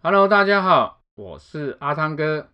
[0.00, 2.50] Hello，大家好，我是阿汤哥，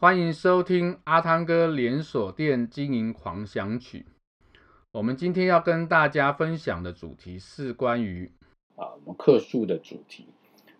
[0.00, 4.04] 欢迎收听阿汤哥连锁店经营狂想曲。
[4.90, 8.32] 我们今天要跟大家分享的主题是关于
[8.74, 10.26] 啊，我们客诉的主题。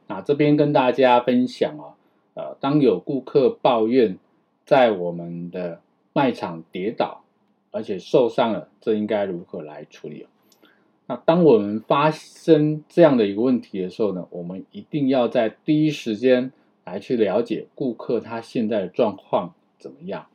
[0.09, 1.95] 那这边跟大家分享啊，
[2.35, 4.19] 呃，当有顾客抱怨
[4.67, 5.81] 在我们的
[6.13, 7.23] 卖场跌倒，
[7.71, 10.27] 而且受伤了，这应该如何来处理？
[11.13, 16.51] 那当我们发生这样的一个问题的时候呢，我们一定要在第一时间
[16.87, 20.29] 来去了解顾客他现在的状况怎么样，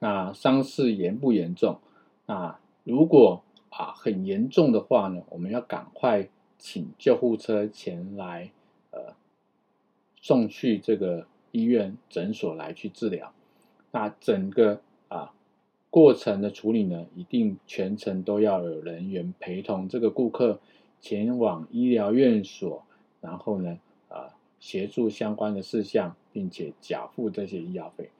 [0.00, 1.78] 那伤势严不严重？
[2.26, 8.50] 那如果啊很严重的话呢，我们要赶快请救护车前来，
[8.90, 9.14] 呃，
[10.20, 13.32] 送去这个医院诊所来去治疗。
[13.92, 14.82] 那整个。
[15.90, 20.60] 过程的处理呢，一定全程都要有人员陪同这个顾客
[21.00, 22.84] 前往医疗院所，
[23.20, 23.78] 然后呢，
[24.08, 24.28] 呃，
[24.60, 28.10] 协助相关的事项，并且缴付这些医药费。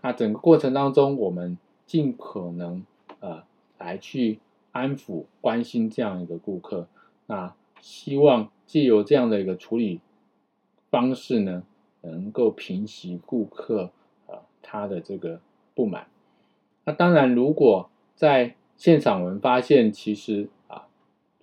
[0.00, 2.86] 那整个过程当中，我们尽可能
[3.20, 3.42] 呃
[3.76, 4.38] 来去
[4.72, 6.88] 安抚、关心这样一个顾客。
[7.26, 10.00] 那希望借由这样的一个处理
[10.90, 11.64] 方式呢，
[12.00, 13.90] 能够平息顾客
[14.26, 15.40] 呃他的这个
[15.74, 16.06] 不满。
[16.88, 20.86] 那当然，如果在现场我们发现其实啊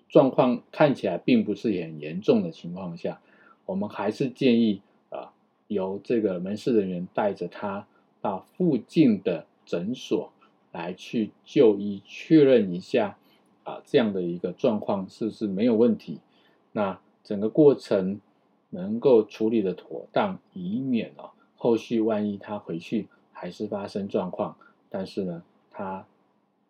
[0.09, 3.21] 状况看起来并不是很严重的情况下，
[3.67, 5.33] 我们还是建议啊
[5.67, 7.85] 由这个门市人员带着他
[8.23, 10.31] 到附近的诊所
[10.71, 13.16] 来去就医，确认一下
[13.63, 16.21] 啊这样的一个状况是不是没有问题。
[16.71, 18.19] 那整个过程
[18.71, 24.57] 能够处理的妥当，以免啊后续万一他回去还是发生状况。
[24.89, 26.05] 但是呢，他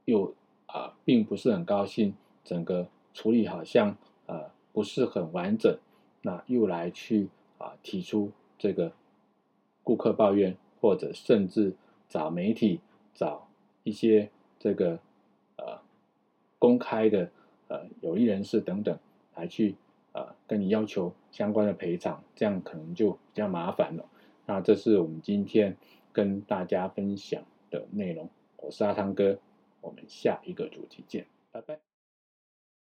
[0.06, 0.34] 又
[0.68, 2.14] 啊、并不是很高兴，
[2.44, 5.78] 整个处理好像呃不是很完整，
[6.22, 8.92] 那又来去啊、提出这个
[9.84, 11.74] 顾客抱怨，或者甚至
[12.10, 12.82] 找媒体、
[13.14, 13.48] 找
[13.84, 15.00] 一些这个
[15.56, 15.80] 呃
[16.60, 17.30] 公开的
[17.70, 18.98] 呃有利人士等等
[19.36, 19.76] 来去
[20.12, 24.06] 呃跟你要求相关的赔偿，这样可能就比较麻烦了。
[24.46, 25.78] 那这是我们今天
[26.12, 29.40] 跟大家分享的内容，我是阿汤哥，
[29.82, 31.95] 我们下一个主题见，拜拜。